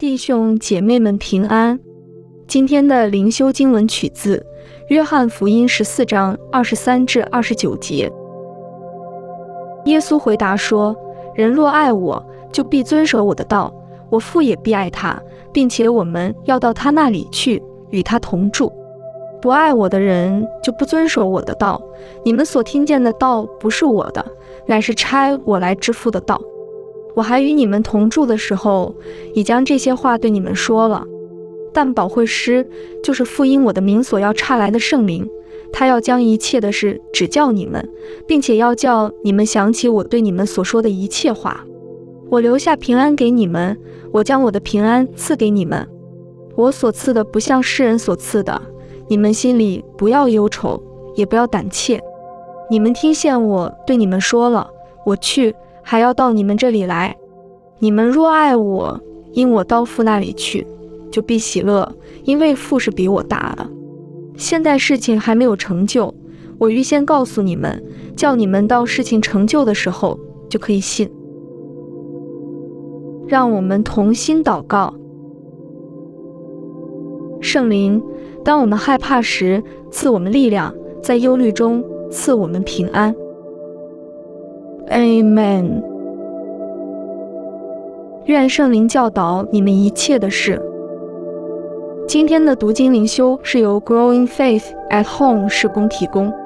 [0.00, 1.78] 弟兄姐妹们平安。
[2.48, 4.38] 今天的灵修经文取自
[4.88, 8.10] 《约翰福音》十四章二十三至二十九节。
[9.84, 10.96] 耶稣回答说
[11.36, 13.70] ：“人若爱我，就必遵守我的道；
[14.08, 15.20] 我父也必爱他，
[15.52, 18.72] 并且我们要到他那里去，与他同住。
[19.42, 21.78] 不爱我的人，就不遵守我的道。
[22.24, 24.24] 你们所听见的道，不是我的，
[24.64, 26.40] 乃是差我来之父的道。”
[27.14, 28.94] 我还与你们同住的时候，
[29.34, 31.06] 已将这些话对你们说了。
[31.72, 32.68] 但保惠师
[33.02, 35.28] 就是复因我的名所要差来的圣灵，
[35.72, 37.88] 他要将一切的事指教你们，
[38.26, 41.64] 并且要叫你们想起我对你们所说的一切话。
[42.28, 43.78] 我留下平安给你们，
[44.12, 45.86] 我将我的平安赐给你们。
[46.56, 48.60] 我所赐的不像世人所赐的，
[49.08, 50.82] 你们心里不要忧愁，
[51.14, 52.00] 也不要胆怯。
[52.68, 54.68] 你们听见我对你们说了，
[55.06, 55.54] 我去。
[55.82, 57.16] 还要到你们这里来。
[57.78, 59.00] 你们若爱我，
[59.32, 60.66] 因我到父那里去，
[61.10, 61.94] 就必喜乐，
[62.24, 63.68] 因为父是比我大的。
[64.36, 66.14] 现在事情还没有成就，
[66.58, 67.82] 我预先告诉你们，
[68.16, 70.18] 叫你们到事情成就的时候
[70.48, 71.10] 就可以信。
[73.26, 74.92] 让我们同心祷告。
[77.40, 78.02] 圣灵，
[78.44, 83.14] 当我们害怕时，赐我们力量；在忧虑中，赐我们平安。
[84.90, 85.82] Amen。
[88.24, 90.60] 愿圣灵教导你们一切的事。
[92.08, 96.39] 今天的读经灵修是由 Growing Faith at Home 施工提供。